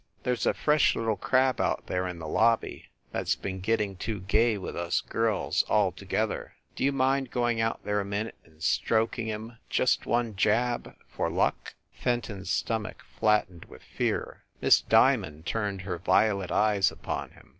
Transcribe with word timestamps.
There 0.23 0.33
s 0.33 0.47
a 0.47 0.55
fresh 0.55 0.95
little 0.95 1.15
crab 1.15 1.61
out 1.61 1.85
there 1.85 2.07
in 2.07 2.17
the 2.17 2.27
lobby 2.27 2.87
that 3.11 3.21
s 3.21 3.35
been 3.35 3.59
getting 3.59 3.95
too 3.97 4.21
gay 4.21 4.57
with 4.57 4.75
us 4.75 4.99
girls 4.99 5.63
altogether. 5.69 6.55
D 6.75 6.85
you 6.85 6.91
mind 6.91 7.29
going 7.29 7.61
out 7.61 7.83
there 7.83 7.99
a 7.99 8.03
minute 8.03 8.33
and 8.43 8.63
stroking 8.63 9.27
him 9.27 9.59
just 9.69 10.07
one 10.07 10.35
jab 10.35 10.95
for 11.07 11.29
luck?" 11.29 11.75
Fenton 11.93 12.41
s 12.41 12.49
stomach 12.49 13.03
flattened 13.19 13.65
with 13.65 13.83
fear. 13.83 14.41
Miss 14.59 14.81
Dia 14.81 15.19
mond 15.19 15.45
turned 15.45 15.81
her 15.81 15.99
violet 15.99 16.49
eyes 16.49 16.91
upon 16.91 17.29
him. 17.33 17.49